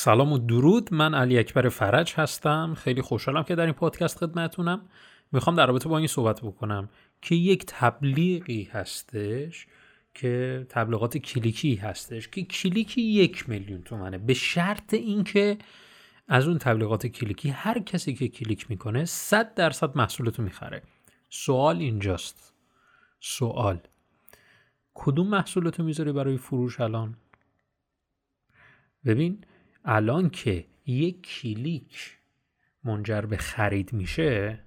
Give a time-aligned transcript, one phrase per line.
[0.00, 0.94] سلام و درود.
[0.94, 2.74] من علی اکبر فرج هستم.
[2.74, 4.88] خیلی خوشحالم که در این پادکست خدمتونم.
[5.32, 6.88] می‌خوام در رابطه با این صحبت بکنم
[7.22, 9.66] که یک تبلیغی هستش
[10.14, 14.18] که تبلیغات کلیکی هستش که کلیکی یک میلیون تومنه.
[14.18, 15.58] به شرط اینکه
[16.28, 20.82] از اون تبلیغات کلیکی هر کسی که کلیک می‌کنه 100 درصد محصولتو می‌خره.
[21.28, 22.54] سوال اینجاست.
[23.20, 23.80] سوال.
[24.94, 27.16] کدوم محصولتو می‌ذاری برای فروش الان؟
[29.04, 29.44] ببین
[29.84, 32.18] الان که یک کلیک
[32.84, 34.60] منجر به خرید میشه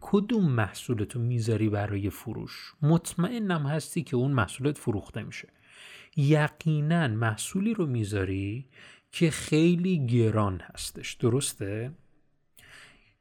[0.00, 5.48] کدوم محصولتو می‌ذاری برای فروش؟ مطمئنم هستی که اون محصولت فروخته میشه.
[6.16, 8.68] یقینا محصولی رو می‌ذاری
[9.12, 11.90] که خیلی گران هستش درسته؟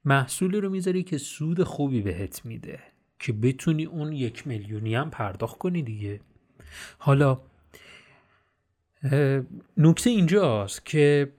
[0.05, 2.79] محصولی رو می‌ذاری که سود خوبی بهت میده
[3.19, 6.21] که بتونی اون یک میلیونی هم پرداخت کنی دیگه.
[6.97, 7.41] حالا
[9.77, 11.31] نکته اینجاست که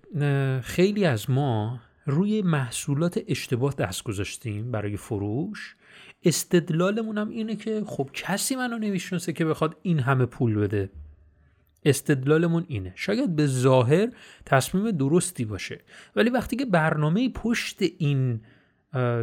[0.63, 5.77] خیلی از ما روی محصولات اشتباه دست گذاشتیم برای فروش.
[6.25, 10.91] استدلالمون هم اینه که خب کسی منو نمی‌شناسه که بخواد این همه پول بده.
[11.85, 12.93] استدلالمون اینه.
[12.97, 14.09] شاید به ظاهر
[14.47, 15.81] تصمیم درستی باشه
[16.17, 18.41] ولی وقتی که برنامه پشت این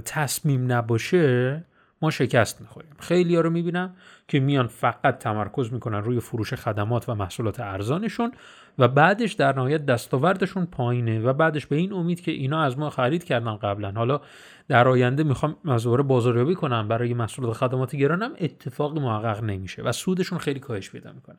[0.06, 1.66] تصمیم نباشه
[2.02, 2.92] ما شکست می‌خوریم.
[3.00, 3.96] خیلی ها رو می‌بینم
[4.28, 8.32] که میان فقط تمرکز می‌کنن روی فروش خدمات و محصولات ارزانشون
[8.80, 12.90] و بعدش در نهایت دستاوردشون پایینه و بعدش به این امید که اینا از ما
[12.90, 13.92] خرید کردن قبلا.
[13.92, 14.22] حالا
[14.68, 16.88] در آینده می‌خوام از بازاریابی کنم.
[16.88, 21.38] برای محصولات خدمات گرانم اتفاقی محقق نمیشه و سودشون خیلی کاهش پیدا می‌کنه.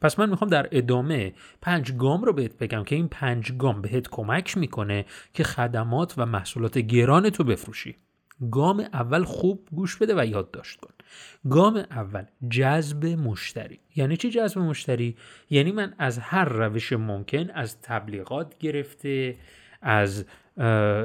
[0.00, 4.08] پس من می‌خوام در ادامه پنج گام رو بهت بگم که این پنج گام بهت
[4.08, 7.96] کمک می‌کنه که خدمات و محصولات گران تو بفروشی.
[8.50, 10.94] گام اول خوب گوش بده و یادداشت کن.
[11.50, 13.80] گام اول جذب مشتری.
[13.96, 15.16] یعنی چی جذب مشتری؟
[15.50, 19.36] یعنی من از هر روش ممکن از تبلیغات گرفته
[19.82, 20.24] از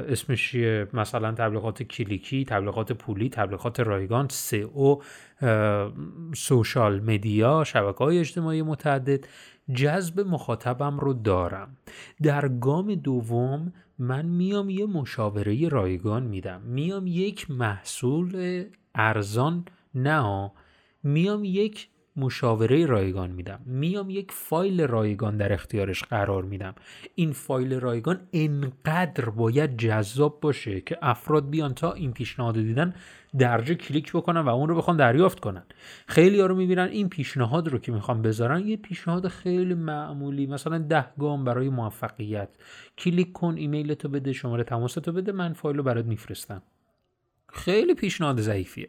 [0.08, 0.54] اسمش
[0.92, 4.28] مثلا تبلیغات کلیکی تبلیغات پولی تبلیغات رایگان
[4.72, 5.02] او
[6.34, 9.24] سوشال مدیا شبکه های اجتماعی متعدد.
[9.74, 11.76] جذب مخاطبم رو دارم.
[12.22, 16.60] در گام دوم من میام یه مشاوره رایگان میدم.
[16.60, 20.50] میام یک محصول ارزان نه
[21.02, 23.60] میام یک مشاوره رایگان میدم.
[23.66, 26.74] میام یک فایل رایگان در اختیارش قرار میدم.
[27.14, 32.94] این فایل رایگان انقدر باید جذاب باشه که افراد بیان تا این پیشنهاد دیدن
[33.38, 35.62] درجه کلیک بکنن و اون رو بخوان دریافت کنن.
[36.06, 40.46] خیلی ها رو می‌بینن این پیشنهاد رو که می‌خوان بذارن یه پیشنهاد خیلی معمولی.
[40.46, 42.48] مثلا ده گام برای موفقیت.
[42.98, 46.62] کلیک کن ایمیل تو بده شماره تماس تو بده من فایل رو برات میفرستم.
[47.52, 48.88] خیلی پیشنهاد ضعیفیه.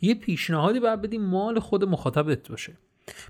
[0.00, 2.76] یه پیشنهادی باید بدیم مال خود مخاطبت باشه.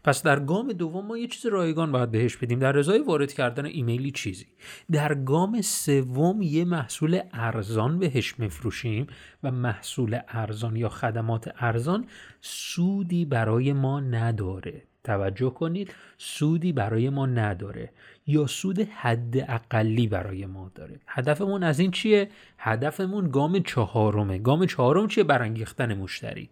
[0.05, 2.59] پس در گام دوم ما یه چیز رایگان باید بهش بدیم.
[2.59, 4.47] در ازای وارد کردن ایمیلی چیزی.
[4.91, 9.07] در گام سوم یه محصول ارزان بهش می‌فروشیم
[9.43, 12.07] و محصول ارزان یا خدمات ارزان
[12.41, 14.83] سودی برای ما نداره.
[15.09, 17.91] توجه کنید سودی برای ما نداره
[18.27, 21.01] یا سود حد اقلی برای ما داره.
[21.07, 24.39] هدفمون از این چیه؟ هدفمون گام چهارمه.
[24.39, 26.51] گام چهارم چیه؟ برانگیختن مشتری.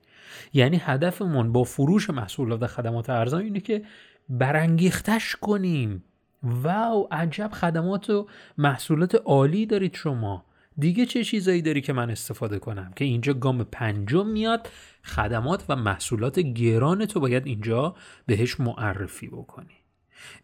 [0.53, 3.83] یعنی هدفمون با فروش محصولات خدمات ارزان اینه که
[4.29, 6.05] برانگیختش کنیم.
[6.43, 8.27] واو عجب خدمات و
[8.59, 10.45] محصولات عالی دارید شما.
[10.79, 14.69] دیگه چه چیزایی داری که من استفاده کنم؟ که اینجا گام پنجم میاد
[15.05, 17.95] خدمات و محصولات گران تو باید اینجا
[18.27, 19.86] بهش معرفی بکنی.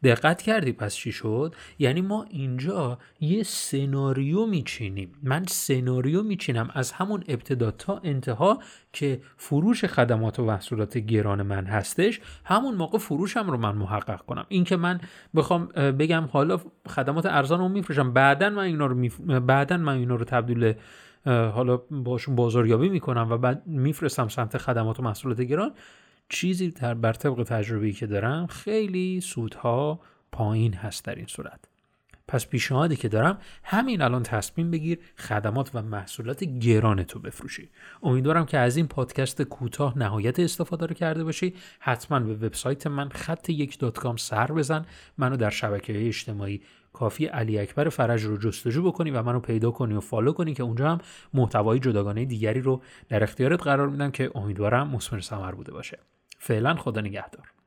[0.04, 5.12] دقت کردی پس چی شد؟ یعنی ما اینجا یه سناریو میچینیم.
[5.22, 8.58] من سناریو میچینم از همون ابتدا تا انتها
[8.92, 14.46] که فروش خدمات و محصولات گران من هستش همون موقع فروشم رو من محقق کنم.
[14.48, 15.00] این که من
[15.34, 19.20] بخوام بگم حالا خدمات ارزان رو میفروشم بعدا من اینا رو میف...
[19.20, 20.74] بعدا من اینا رو تبدیل
[21.26, 25.72] حالا باشون بازاریابی می‌کنم و بعد میفرستم سمت خدمات و محصولات گران.
[26.28, 30.00] چیزی بر طبق تجربه‌ای که دارم خیلی سودها
[30.32, 31.68] پایین هست در این صورت.
[32.28, 37.70] پس پیشنهادی که دارم همین الان تصمیم بگیر خدمات و محصولات گران تو بفروشی.
[38.02, 41.54] امیدوارم که از این پادکست کوتاه نهایت استفاده رو کرده باشی.
[41.80, 44.86] حتما به وبسایت من خط یک dot سر بزن.
[45.18, 46.62] منو در شبکه اجتماعی
[46.92, 50.62] کافیه علی اکبر فرج رو جستجو بکنی و منو پیدا کنی و فالو کنی که
[50.62, 50.98] اونجا هم
[51.34, 55.98] محتوای جداگانه دیگری رو در اختیارت قرار میدم که امیدوارم مثمر ثمر بوده باشه.
[56.38, 57.61] فعلا خدا نگهدار.